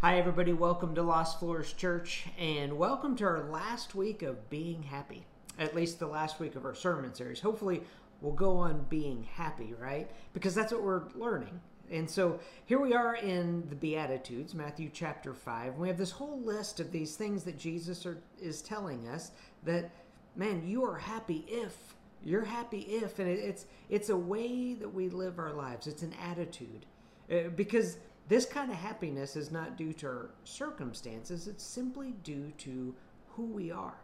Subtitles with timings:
[0.00, 0.52] Hi, everybody.
[0.52, 5.26] Welcome to Lost Floors Church, and welcome to our last week of being happy.
[5.58, 7.40] At least the last week of our sermon series.
[7.40, 7.82] Hopefully,
[8.20, 10.08] we'll go on being happy, right?
[10.34, 11.60] Because that's what we're learning.
[11.90, 15.78] And so here we are in the Beatitudes, Matthew chapter 5.
[15.78, 19.32] We have this whole list of these things that Jesus are, is telling us
[19.64, 19.90] that,
[20.36, 21.76] man, you are happy if.
[22.24, 23.18] You're happy if.
[23.18, 26.86] And it's, it's a way that we live our lives, it's an attitude.
[27.28, 27.98] Uh, because
[28.28, 32.94] this kind of happiness is not due to our circumstances, it's simply due to
[33.30, 33.96] who we are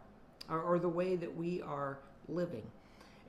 [0.49, 2.63] or, or the way that we are living.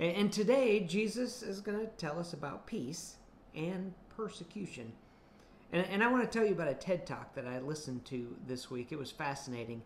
[0.00, 3.16] And, and today, Jesus is going to tell us about peace
[3.54, 4.92] and persecution.
[5.72, 8.34] And, and I want to tell you about a TED talk that I listened to
[8.46, 8.92] this week.
[8.92, 9.82] It was fascinating.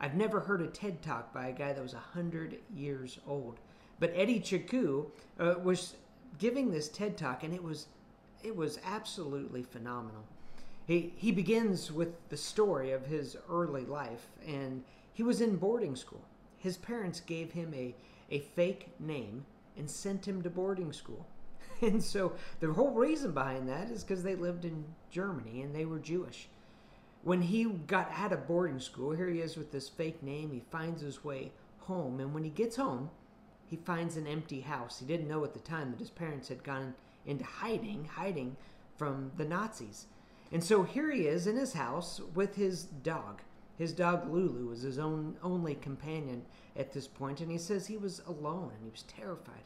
[0.00, 3.58] I've never heard a TED talk by a guy that was 100 years old.
[3.98, 5.06] But Eddie Jaku
[5.38, 5.94] uh, was
[6.38, 7.86] giving this TED talk, and it was
[8.42, 10.24] it was absolutely phenomenal.
[10.86, 15.96] He, he begins with the story of his early life, and he was in boarding
[15.96, 16.24] school.
[16.58, 17.94] His parents gave him a,
[18.30, 19.44] a fake name
[19.76, 21.26] and sent him to boarding school.
[21.80, 25.84] And so the whole reason behind that is because they lived in Germany and they
[25.84, 26.48] were Jewish.
[27.24, 30.52] When he got out of boarding school, here he is with this fake name.
[30.52, 33.10] He finds his way home, and when he gets home,
[33.66, 35.00] he finds an empty house.
[35.00, 36.94] He didn't know at the time that his parents had gone
[37.26, 38.56] into hiding, hiding
[38.96, 40.06] from the Nazis.
[40.52, 43.40] And so here he is in his house with his dog.
[43.78, 46.42] His dog Lulu was his own only companion
[46.76, 49.64] at this point, and he says he was alone and he was terrified.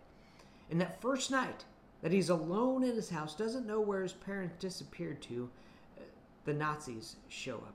[0.70, 1.64] And that first night
[2.02, 5.50] that he's alone in his house, doesn't know where his parents disappeared to,
[5.98, 6.02] uh,
[6.44, 7.74] the Nazis show up.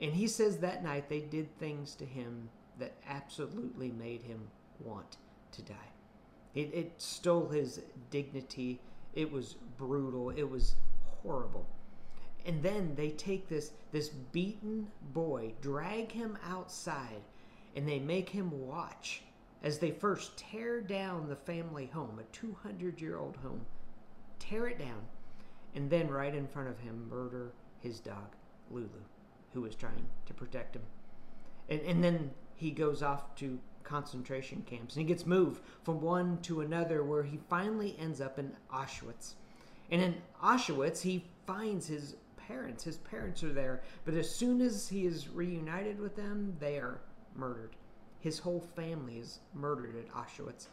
[0.00, 4.48] And he says that night they did things to him that absolutely made him
[4.80, 5.16] want
[5.52, 5.90] to die.
[6.54, 8.80] It, it stole his dignity.
[9.14, 10.30] It was brutal.
[10.30, 10.74] It was
[11.22, 11.66] horrible.
[12.46, 17.22] And then they take this this beaten boy, drag him outside,
[17.74, 19.22] and they make him watch
[19.62, 23.64] as they first tear down the family home, a 200 year old home,
[24.38, 25.02] tear it down,
[25.74, 28.36] and then right in front of him murder his dog,
[28.70, 28.88] Lulu,
[29.52, 30.82] who was trying to protect him.
[31.70, 36.38] And, and then he goes off to concentration camps and he gets moved from one
[36.42, 39.34] to another where he finally ends up in Auschwitz.
[39.90, 42.16] And in Auschwitz, he finds his
[42.46, 42.84] parents.
[42.84, 47.00] His parents are there, but as soon as he is reunited with them, they are
[47.34, 47.76] murdered.
[48.20, 50.68] His whole family is murdered at Auschwitz.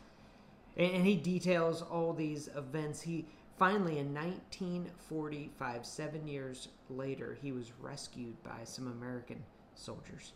[0.77, 3.01] And he details all these events.
[3.01, 3.25] He
[3.57, 9.43] finally, in 1945, seven years later, he was rescued by some American
[9.75, 10.33] soldiers.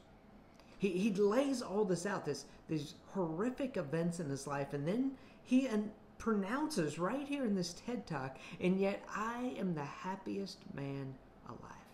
[0.78, 5.12] He, he lays all this out, this these horrific events in his life, and then
[5.44, 10.60] he an, pronounces right here in this TED Talk, and yet I am the happiest
[10.74, 11.16] man
[11.48, 11.86] alive.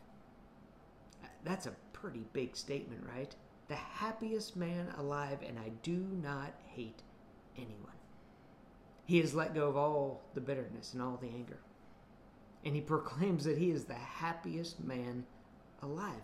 [1.43, 3.33] That's a pretty big statement, right?
[3.67, 7.01] The happiest man alive, and I do not hate
[7.55, 7.91] anyone.
[9.05, 11.59] He has let go of all the bitterness and all the anger.
[12.63, 15.25] And he proclaims that he is the happiest man
[15.81, 16.23] alive.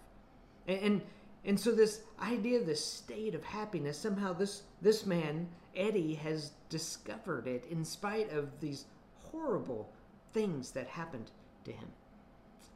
[0.67, 1.01] And, and,
[1.45, 7.47] and so this idea this state of happiness, somehow this, this man, Eddie, has discovered
[7.47, 8.85] it in spite of these
[9.31, 9.89] horrible
[10.33, 11.31] things that happened
[11.63, 11.87] to him.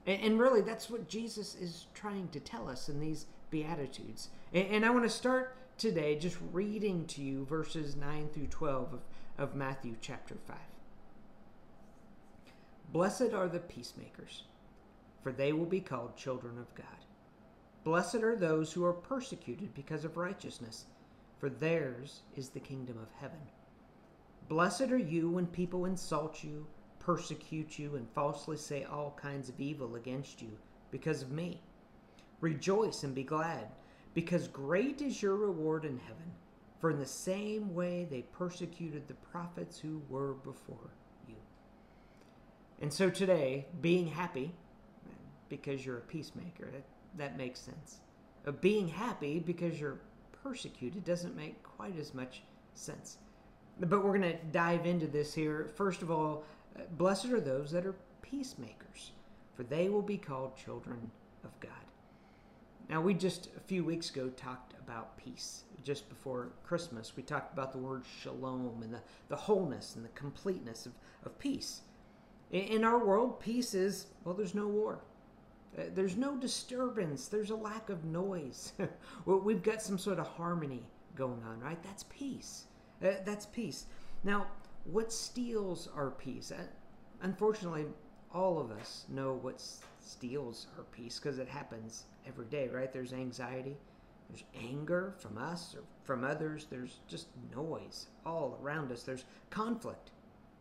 [0.08, 4.30] And, really, that's what Jesus is trying to tell us in these Beatitudes.
[4.54, 8.94] And, and I want to start today just reading to you verses 9 through 12
[8.94, 9.00] of,
[9.38, 10.58] of Matthew chapter 5.
[12.92, 14.44] Blessed are the peacemakers,
[15.22, 16.86] for they will be called children of God.
[17.84, 20.86] Blessed are those who are persecuted because of righteousness,
[21.40, 23.40] for theirs is the kingdom of heaven.
[24.50, 26.66] Blessed are you when people insult you
[27.02, 30.52] persecute you and falsely say all kinds of evil against you
[30.92, 31.60] because of me.
[32.42, 33.68] Rejoice and be glad,
[34.14, 36.32] because great is your reward in heaven.
[36.80, 40.94] For in the same way they persecuted the prophets who were before
[41.28, 41.36] you.
[42.82, 44.54] And so today, being happy,
[45.50, 46.84] because you're a peacemaker, that,
[47.18, 48.00] that makes sense.
[48.48, 50.00] Uh, being happy because you're
[50.44, 52.42] persecuted doesn't make quite as much
[52.74, 53.18] sense.
[53.80, 55.70] But we're going to dive into this here.
[55.76, 56.44] First of all,
[56.92, 59.12] Blessed are those that are peacemakers,
[59.54, 61.12] for they will be called children
[61.44, 61.72] of God.
[62.90, 65.64] Now, we just a few weeks ago talked about peace.
[65.84, 70.10] Just before Christmas, we talked about the word shalom and the, the wholeness and the
[70.10, 70.92] completeness of,
[71.26, 71.82] of peace.
[72.52, 75.00] In, in our world, peace is, well, there's no war.
[75.78, 77.28] Uh, there's no disturbance.
[77.28, 78.74] There's a lack of noise.
[79.26, 80.84] we've got some sort of harmony
[81.16, 81.82] going on, right?
[81.84, 82.66] That's peace.
[83.04, 83.86] Uh, that's peace.
[84.24, 84.48] Now,
[84.86, 86.52] what steals our peace?
[86.52, 86.64] Uh,
[87.22, 87.86] unfortunately,
[88.34, 89.62] all of us know what
[90.00, 92.92] steals our peace because it happens every day, right?
[92.92, 93.78] There's anxiety,
[94.30, 100.12] there's anger from us or from others, there's just noise all around us, there's conflict,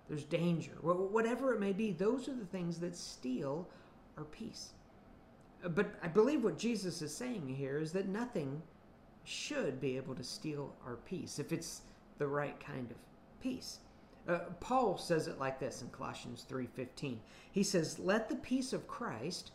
[0.09, 1.93] there's danger, whatever it may be.
[1.93, 3.69] Those are the things that steal
[4.19, 4.73] our peace.
[5.65, 8.61] Uh, but I believe what Jesus is saying here is that nothing
[9.25, 11.83] should be able to steal our peace if it's
[12.19, 12.97] the right kind of
[13.41, 13.79] peace.
[14.29, 17.21] Uh, Paul says it like this in Colossians 3:15.
[17.51, 19.53] He says, "Let the peace of Christ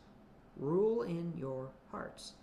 [0.58, 2.34] rule in your hearts,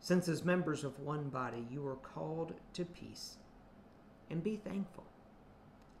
[0.00, 3.38] since as members of one body you are called to peace,
[4.30, 5.04] and be thankful.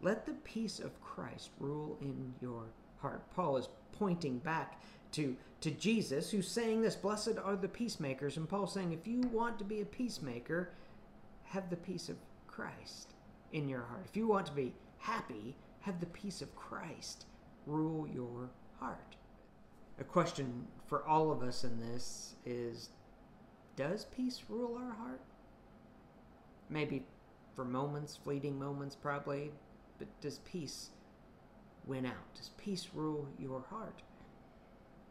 [0.00, 2.66] Let the peace of Christ rule in your
[2.98, 4.80] heart." Paul is pointing back
[5.12, 9.20] to to Jesus who's saying this, "Blessed are the peacemakers." And Paul saying, if you
[9.22, 10.70] want to be a peacemaker,
[11.44, 13.14] have the peace of Christ
[13.52, 14.04] in your heart.
[14.04, 17.26] If you want to be happy, have the peace of Christ
[17.64, 18.50] rule your
[18.80, 19.14] heart.
[20.00, 22.90] A question for all of us in this is
[23.76, 25.20] Does peace rule our heart?
[26.68, 27.06] Maybe
[27.54, 29.52] for moments, fleeting moments, probably,
[30.00, 30.90] but does peace
[31.86, 32.34] win out?
[32.34, 34.02] Does peace rule your heart?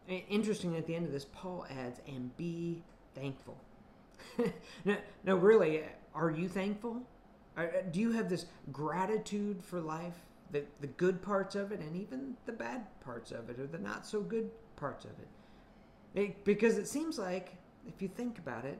[0.09, 2.83] Interesting, at the end of this, Paul adds, and be
[3.15, 3.57] thankful.
[4.85, 5.83] no, no, really,
[6.13, 7.01] are you thankful?
[7.91, 10.19] Do you have this gratitude for life?
[10.55, 13.77] The, the good parts of it and even the bad parts of it or the
[13.77, 15.27] not so good parts of it.
[16.21, 16.45] it.
[16.45, 18.79] Because it seems like, if you think about it,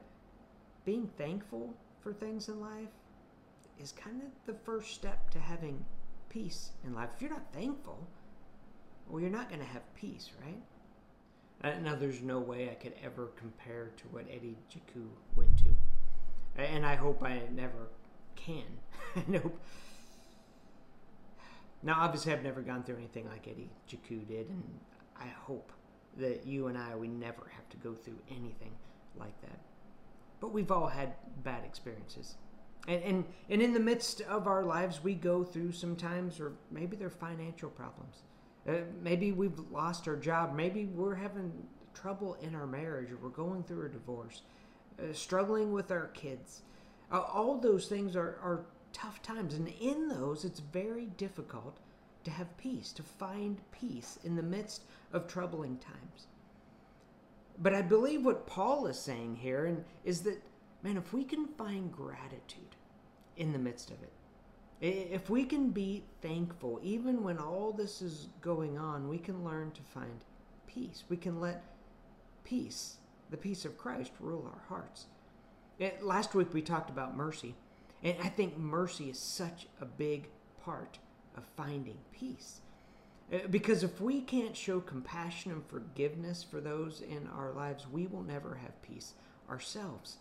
[0.86, 2.88] being thankful for things in life
[3.78, 5.84] is kind of the first step to having
[6.30, 7.10] peace in life.
[7.14, 8.08] If you're not thankful,
[9.06, 10.62] well, you're not going to have peace, right?
[11.62, 16.62] Uh, now, there's no way I could ever compare to what Eddie Jaku went to.
[16.62, 17.88] And I hope I never
[18.34, 18.64] can.
[19.16, 19.60] I hope
[21.86, 24.64] now, obviously, I've never gone through anything like Eddie Jaku did, and
[25.16, 25.70] I hope
[26.16, 28.72] that you and I, we never have to go through anything
[29.16, 29.60] like that.
[30.40, 31.12] But we've all had
[31.44, 32.34] bad experiences.
[32.88, 36.96] And, and, and in the midst of our lives, we go through sometimes, or maybe
[36.96, 38.16] they're financial problems.
[38.68, 40.56] Uh, maybe we've lost our job.
[40.56, 41.52] Maybe we're having
[41.94, 44.42] trouble in our marriage, or we're going through a divorce,
[44.98, 46.62] uh, struggling with our kids.
[47.12, 49.52] Uh, all those things are, are tough times.
[49.52, 51.76] And in those, it's very difficult
[52.24, 54.82] to have peace, to find peace in the midst
[55.12, 56.28] of troubling times.
[57.58, 60.42] But I believe what Paul is saying here and is that,
[60.82, 62.74] man, if we can find gratitude
[63.36, 64.12] in the midst of it,
[64.80, 69.70] if we can be thankful, even when all this is going on, we can learn
[69.72, 70.24] to find
[70.66, 71.04] peace.
[71.08, 71.64] We can let
[72.44, 72.96] peace,
[73.30, 75.06] the peace of Christ, rule our hearts.
[76.00, 77.54] Last week we talked about mercy.
[78.06, 80.28] And I think mercy is such a big
[80.64, 81.00] part
[81.36, 82.60] of finding peace.
[83.32, 88.06] Uh, because if we can't show compassion and forgiveness for those in our lives, we
[88.06, 89.14] will never have peace
[89.50, 90.18] ourselves.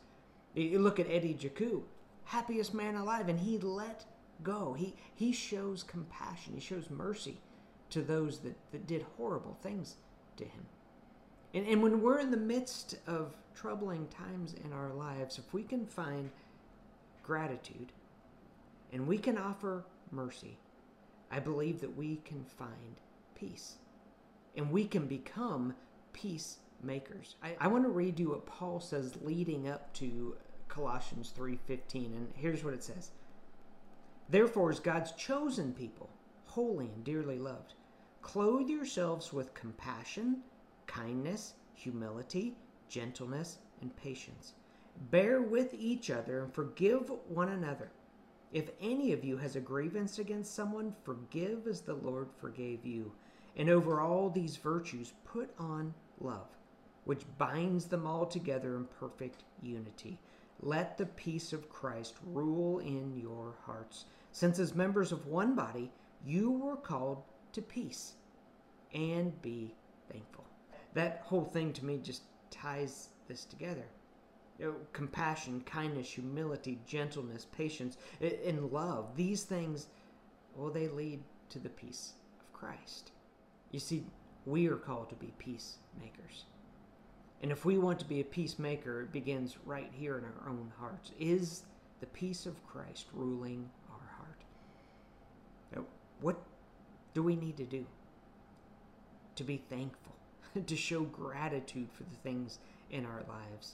[0.55, 1.83] You look at Eddie Jaku,
[2.23, 4.03] happiest man alive, and he let
[4.41, 4.73] go.
[4.73, 7.37] He, he shows compassion, he shows mercy
[7.91, 9.97] to those that, that did horrible things
[10.37, 10.65] to him.
[11.53, 15.61] And, and when we're in the midst of troubling times in our lives, if we
[15.61, 16.31] can find
[17.25, 17.91] gratitude
[18.93, 20.57] and we can offer mercy,
[21.31, 23.01] I believe that we can find
[23.33, 23.77] peace
[24.55, 25.73] and we can become
[26.13, 27.35] peacemakers.
[27.43, 30.35] I, I want to read you what Paul says leading up to
[30.67, 33.11] Colossians 3:15 and here's what it says.
[34.29, 36.09] Therefore as God's chosen people,
[36.45, 37.73] holy and dearly loved,
[38.21, 40.41] clothe yourselves with compassion,
[40.85, 42.55] kindness, humility,
[42.87, 44.53] gentleness, and patience
[44.97, 47.91] Bear with each other and forgive one another.
[48.51, 53.11] If any of you has a grievance against someone, forgive as the Lord forgave you.
[53.57, 56.47] And over all these virtues, put on love,
[57.03, 60.19] which binds them all together in perfect unity.
[60.61, 65.91] Let the peace of Christ rule in your hearts, since as members of one body,
[66.25, 67.23] you were called
[67.53, 68.13] to peace.
[68.93, 69.75] And be
[70.09, 70.45] thankful.
[70.93, 73.85] That whole thing to me just ties this together
[74.59, 79.15] you know, compassion, kindness, humility, gentleness, patience, and love.
[79.15, 79.87] These things,
[80.55, 83.11] well, they lead to the peace of Christ.
[83.71, 84.03] You see,
[84.45, 86.45] we are called to be peacemakers.
[87.41, 90.71] And if we want to be a peacemaker, it begins right here in our own
[90.79, 91.11] hearts.
[91.19, 91.63] Is
[91.99, 95.85] the peace of Christ ruling our heart?
[96.21, 96.37] What
[97.13, 97.85] do we need to do
[99.35, 100.15] to be thankful,
[100.65, 102.59] to show gratitude for the things
[102.89, 103.73] in our lives?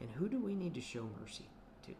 [0.00, 1.46] And who do we need to show mercy
[1.86, 1.92] to?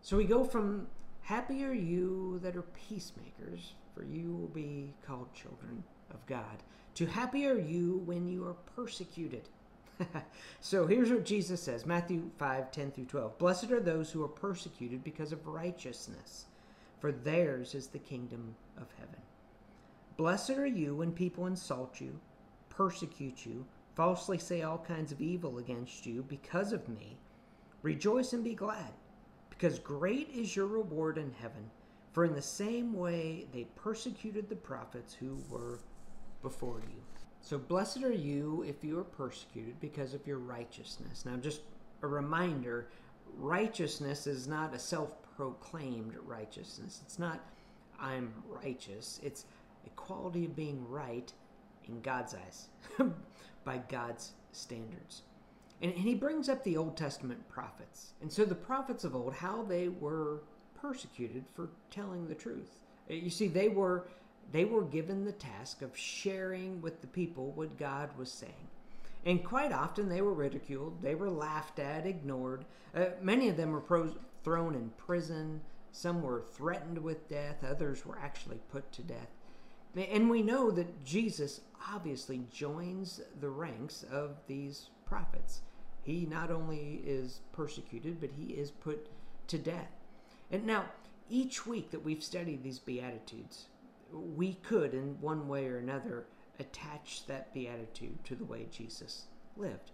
[0.00, 0.86] So we go from
[1.22, 6.62] happy are you that are peacemakers, for you will be called children of God,
[6.94, 9.48] To happy are you when you are persecuted.
[10.60, 13.38] so here's what Jesus says Matthew 5 10 through 12.
[13.38, 16.46] Blessed are those who are persecuted because of righteousness,
[17.00, 19.20] for theirs is the kingdom of heaven.
[20.16, 22.18] Blessed are you when people insult you,
[22.70, 23.64] persecute you,
[23.98, 27.18] falsely say all kinds of evil against you because of me.
[27.82, 28.92] Rejoice and be glad,
[29.50, 31.68] because great is your reward in heaven.
[32.12, 35.80] For in the same way they persecuted the prophets who were
[36.42, 37.02] before you.
[37.40, 41.24] So blessed are you if you are persecuted because of your righteousness.
[41.26, 41.62] Now, just
[42.02, 42.86] a reminder
[43.36, 47.00] righteousness is not a self proclaimed righteousness.
[47.04, 47.40] It's not,
[47.98, 49.18] I'm righteous.
[49.24, 49.46] It's
[49.86, 51.32] a quality of being right
[51.88, 52.68] in God's eyes,
[53.68, 55.24] by God's standards.
[55.82, 58.14] And, and he brings up the Old Testament prophets.
[58.22, 60.40] And so the prophets of old, how they were
[60.80, 62.80] persecuted for telling the truth.
[63.10, 64.08] Uh, you see, they were
[64.52, 68.68] they were given the task of sharing with the people what God was saying.
[69.26, 72.64] And quite often they were ridiculed, they were laughed at, ignored.
[72.94, 75.60] Uh, many of them were pros- thrown in prison,
[75.92, 79.28] some were threatened with death, others were actually put to death.
[79.96, 81.60] And we know that Jesus
[81.92, 85.62] obviously joins the ranks of these prophets.
[86.02, 89.08] He not only is persecuted, but he is put
[89.48, 89.90] to death.
[90.50, 90.86] And now,
[91.28, 93.66] each week that we've studied these Beatitudes,
[94.12, 96.26] we could, in one way or another,
[96.58, 99.26] attach that beatitude to the way Jesus
[99.56, 99.92] lived.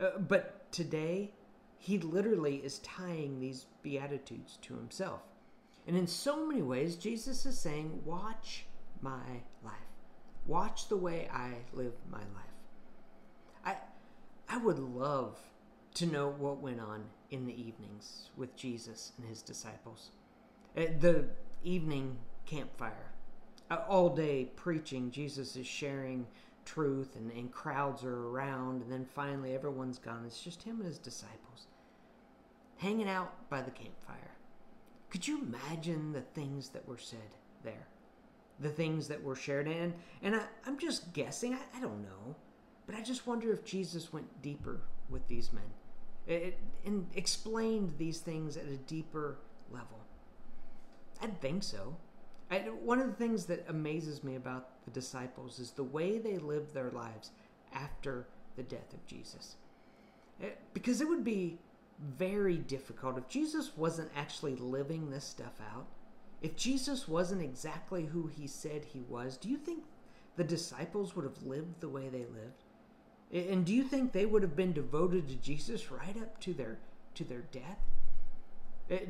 [0.00, 1.32] Uh, but today,
[1.78, 5.22] he literally is tying these beatitudes to himself.
[5.86, 8.66] And in so many ways, Jesus is saying, Watch
[9.02, 9.74] my life.
[10.46, 12.56] Watch the way I live my life.
[13.64, 13.76] I,
[14.48, 15.38] I would love
[15.94, 20.10] to know what went on in the evenings with Jesus and his disciples.
[20.76, 21.26] Uh, the
[21.62, 22.16] evening
[22.46, 23.12] campfire
[23.70, 26.26] uh, all day preaching, Jesus is sharing
[26.64, 30.24] truth and, and crowds are around, and then finally everyone's gone.
[30.26, 31.66] It's just him and his disciples
[32.78, 34.36] hanging out by the campfire.
[35.10, 37.18] Could you imagine the things that were said
[37.62, 37.88] there?
[38.60, 39.94] The things that were shared in?
[40.22, 42.36] And I, am just guessing, I, I, don't know,
[42.86, 45.64] but I just wonder if Jesus went deeper with these men
[46.26, 49.38] it, and explained these things at a deeper
[49.70, 49.98] level.
[51.22, 51.96] I'd think so.
[52.50, 56.38] I, one of the things that amazes me about the disciples is the way they
[56.38, 57.30] lived their lives
[57.72, 58.26] after
[58.56, 59.56] the death of Jesus.
[60.42, 61.58] Eh, because it would be
[62.16, 65.86] very difficult if Jesus wasn't actually living this stuff out.
[66.42, 69.84] If Jesus wasn't exactly who he said he was, do you think
[70.36, 72.64] the disciples would have lived the way they lived?
[73.32, 76.78] And do you think they would have been devoted to Jesus right up to their
[77.14, 77.78] to their death?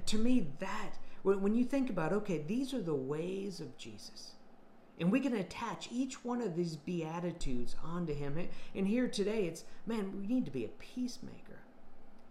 [0.06, 4.32] To me, that when you think about, okay, these are the ways of Jesus.
[4.99, 8.37] And we can attach each one of these beatitudes onto him.
[8.75, 11.60] And here today, it's, man, we need to be a peacemaker.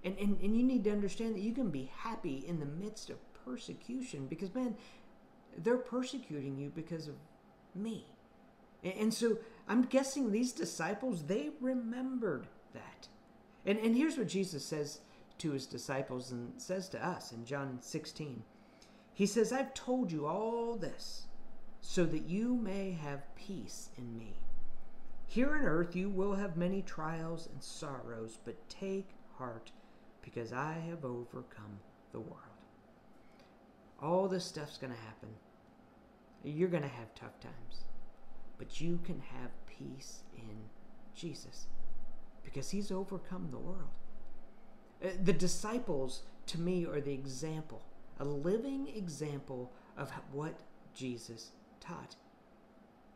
[0.03, 3.09] And, and, and you need to understand that you can be happy in the midst
[3.09, 4.75] of persecution because, man,
[5.57, 7.15] they're persecuting you because of
[7.75, 8.05] me.
[8.83, 13.07] And, so I'm guessing these disciples, they remembered that.
[13.65, 15.01] And, and here's what Jesus says
[15.39, 18.41] to his disciples and says to us in John 16.
[19.13, 21.25] He says, I've told you all this
[21.81, 24.33] so that you may have peace in me.
[25.27, 29.71] Here on earth you will have many trials and sorrows, but take heart
[30.21, 31.79] because I have overcome
[32.11, 32.48] the world.
[34.01, 35.29] All this stuff's going to happen.
[36.43, 37.83] You're going to have tough times,
[38.57, 40.55] but you can have peace in
[41.13, 41.67] Jesus
[42.43, 43.89] because he's overcome the world.
[45.03, 47.81] Uh, the disciples, to me, are the example
[48.19, 50.59] a living example of what
[50.93, 52.15] Jesus taught.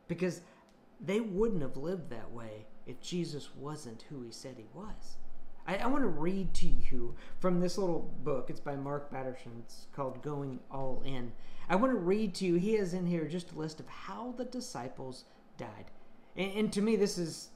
[0.08, 0.42] Because
[1.00, 5.18] they wouldn't have lived that way if Jesus wasn't who he said he was.
[5.68, 8.50] I, I want to read to you from this little book.
[8.50, 9.52] It's by Mark Batterson.
[9.60, 11.32] It's called Going All In.
[11.70, 14.34] I want to read to you, he has in here just a list of how
[14.38, 15.26] the disciples
[15.58, 15.92] died.
[16.36, 17.50] And, and to me, this is,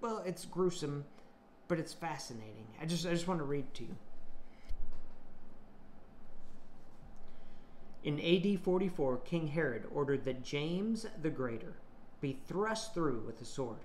[0.00, 1.04] well, it's gruesome,
[1.68, 2.66] but it's fascinating.
[2.80, 3.96] I just, I just want to read to you.
[8.04, 11.74] In AD 44, King Herod ordered that James the Greater
[12.20, 13.84] be thrust through with a sword.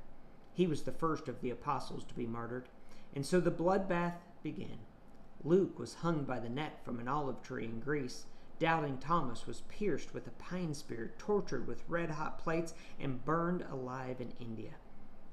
[0.53, 2.67] He was the first of the apostles to be martyred,
[3.16, 4.80] and so the bloodbath began.
[5.44, 8.26] Luke was hung by the neck from an olive tree in Greece.
[8.60, 13.64] Doubting Thomas was pierced with a pine spear, tortured with red hot plates, and burned
[13.72, 14.72] alive in India.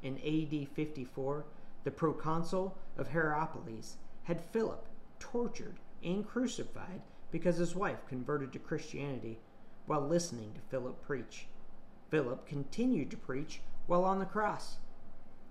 [0.02, 1.44] In AD 54,
[1.84, 4.86] the proconsul of Hierapolis had Philip
[5.18, 7.00] tortured and crucified
[7.30, 9.38] because his wife converted to Christianity
[9.86, 11.46] while listening to Philip preach.
[12.10, 14.76] Philip continued to preach while on the cross.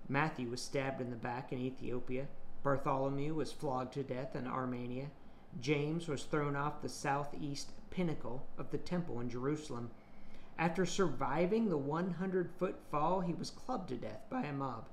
[0.08, 2.26] Matthew was stabbed in the back in Ethiopia.
[2.62, 5.06] Bartholomew was flogged to death in Armenia.
[5.60, 9.90] James was thrown off the southeast pinnacle of the temple in Jerusalem.
[10.58, 14.86] After surviving the 100 foot fall, he was clubbed to death by a mob.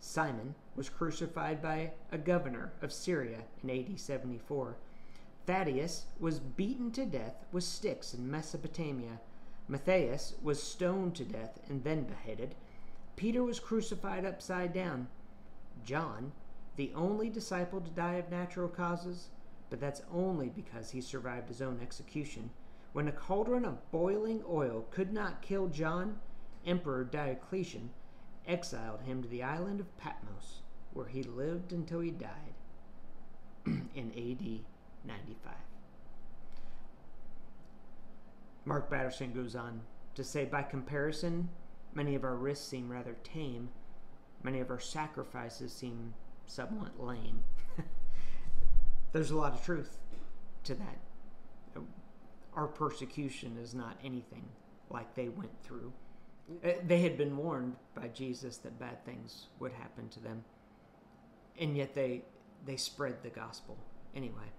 [0.00, 4.76] Simon was crucified by a governor of Syria in AD 74.
[5.46, 9.20] Thaddeus was beaten to death with sticks in Mesopotamia.
[9.68, 12.54] Matthias was stoned to death and then beheaded.
[13.16, 15.08] Peter was crucified upside down.
[15.84, 16.32] John,
[16.76, 19.28] the only disciple to die of natural causes,
[19.70, 22.50] but that's only because he survived his own execution.
[22.92, 26.20] When a cauldron of boiling oil could not kill John,
[26.66, 27.90] Emperor Diocletian
[28.46, 32.54] exiled him to the island of Patmos, where he lived until he died
[33.66, 34.60] in AD
[35.06, 35.52] 95.
[38.64, 39.82] Mark Batterson goes on
[40.14, 41.48] to say, by comparison,
[41.94, 43.68] many of our risks seem rather tame.
[44.42, 46.14] Many of our sacrifices seem
[46.46, 47.42] somewhat lame.
[49.12, 49.98] There's a lot of truth
[50.64, 50.98] to that.
[52.54, 54.44] Our persecution is not anything
[54.90, 55.92] like they went through.
[56.64, 60.44] Uh, they had been warned by Jesus that bad things would happen to them,
[61.58, 62.22] and yet they
[62.66, 63.78] they spread the gospel
[64.14, 64.52] anyway.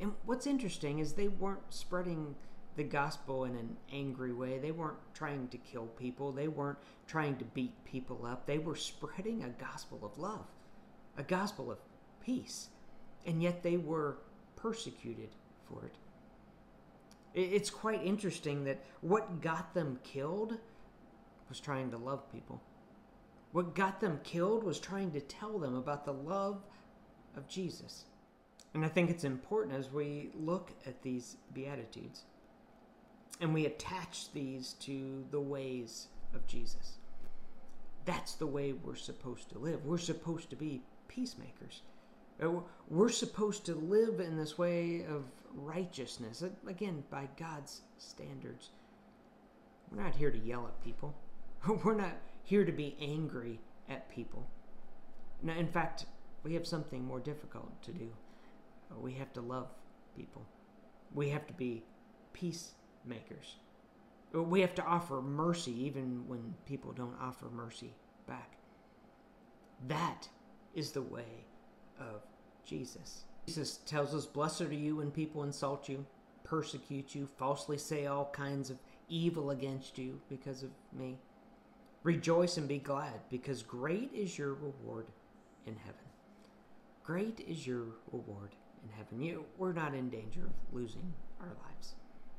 [0.00, 2.34] And what's interesting is they weren't spreading
[2.76, 4.58] the gospel in an angry way.
[4.58, 6.32] They weren't trying to kill people.
[6.32, 8.46] They weren't trying to beat people up.
[8.46, 10.46] They were spreading a gospel of love,
[11.16, 11.78] a gospel of
[12.24, 12.68] peace.
[13.24, 14.18] And yet they were
[14.56, 15.30] persecuted
[15.68, 15.94] for it.
[17.34, 20.56] It's quite interesting that what got them killed
[21.48, 22.62] was trying to love people.
[23.52, 26.62] What got them killed was trying to tell them about the love
[27.36, 28.04] of Jesus.
[28.74, 32.24] And I think it's important as we look at these Beatitudes
[33.40, 36.98] and we attach these to the ways of Jesus.
[38.04, 39.84] That's the way we're supposed to live.
[39.84, 41.82] We're supposed to be peacemakers.
[42.42, 48.70] Uh, we're supposed to live in this way of righteousness, again, by God's standards.
[49.90, 51.14] We're not here to yell at people.
[51.84, 54.46] We're not here to be angry at people.
[55.42, 56.06] Now, in fact,
[56.42, 58.08] we have something more difficult to do.
[59.00, 59.68] We have to love
[60.16, 60.46] people.
[61.14, 61.82] We have to be
[62.32, 62.74] peacemakers.
[64.32, 67.94] We have to offer mercy even when people don't offer mercy
[68.26, 68.56] back.
[69.88, 70.28] That
[70.74, 71.44] is the way
[71.98, 72.22] of
[72.66, 73.24] Jesus.
[73.46, 76.04] Jesus tells us, Blessed are you when people insult you,
[76.44, 81.16] persecute you, falsely say all kinds of evil against you because of me.
[82.02, 85.06] Rejoice and be glad, because great is your reward
[85.66, 85.94] in heaven.
[87.04, 88.50] Great is your reward
[88.82, 89.20] in heaven.
[89.20, 91.94] You, we're not in danger of losing our lives.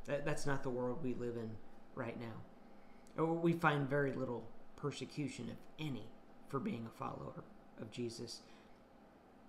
[0.08, 1.50] That, that's not the world we live in
[1.96, 3.22] right now.
[3.24, 6.08] Uh, we find very little persecution, if any,
[6.48, 7.43] for being a follower
[7.82, 8.41] of Jesus.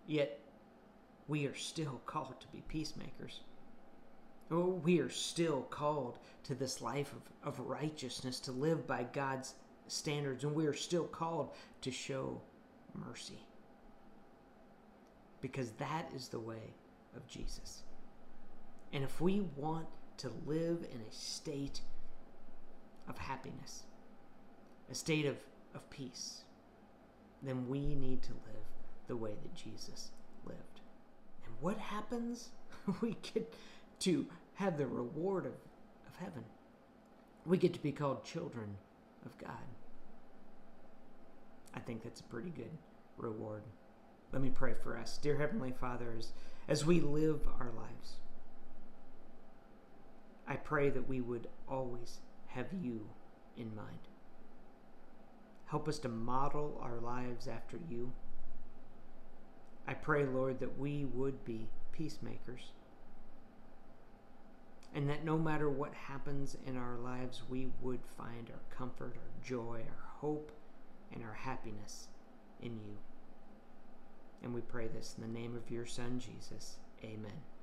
[0.06, 0.40] Yet,
[1.28, 3.40] we are still called to be peacemakers.
[4.50, 7.12] Uh, we are still called to this life
[7.44, 9.54] of, of righteousness, to live by God's
[9.86, 11.50] standards, and we are still called
[11.82, 12.40] to show
[12.94, 13.38] mercy.
[15.40, 16.74] Because that is the way
[17.14, 17.82] of Jesus.
[18.92, 19.86] And if we want
[20.18, 21.80] to live in a state
[23.08, 23.84] of happiness,
[24.90, 25.36] a state of,
[25.74, 26.42] of peace,
[27.42, 28.66] then we need to live
[29.06, 30.10] the way that Jesus
[30.44, 30.80] lived.
[31.46, 32.50] And what happens?
[33.00, 33.52] we get
[34.00, 36.44] to have the reward of, of heaven.
[37.46, 38.76] We get to be called children
[39.24, 39.50] of God.
[41.74, 42.70] I think that's a pretty good
[43.16, 43.62] reward.
[44.32, 45.18] Let me pray for us.
[45.18, 46.32] Dear Heavenly Father, as,
[46.68, 48.16] as we live our lives,
[50.48, 53.06] I pray that we would always have you
[53.56, 54.08] in mind.
[55.66, 58.10] Help us to model our lives after you.
[59.86, 62.72] I pray, Lord, that we would be peacemakers.
[64.94, 69.46] And that no matter what happens in our lives, we would find our comfort, our
[69.46, 70.50] joy, our hope,
[71.12, 72.08] and our happiness
[72.62, 72.96] in you.
[74.42, 76.78] And we pray this in the name of your Son, Jesus.
[77.04, 77.57] Amen.